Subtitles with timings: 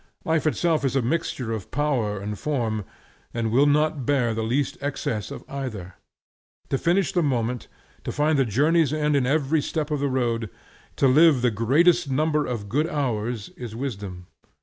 [0.25, 2.85] Life itself is a mixture of power and form,
[3.35, 5.93] and will not bear the least excess of either.
[6.69, 7.67] To finish the moment,
[8.05, 10.49] to find the journey's end in every step of the road,
[10.95, 14.25] to live the greatest number of good hours, is wisdom.